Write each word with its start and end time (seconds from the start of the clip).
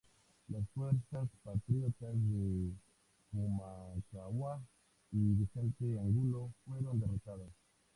Las 0.47 0.67
fuerzas 0.73 1.29
patriotas 1.43 2.09
de 2.11 2.71
Pumacahua 3.31 4.59
y 5.11 5.19
Vicente 5.35 5.99
Angulo 5.99 6.51
fueron 6.65 6.99
derrotadas. 6.99 7.51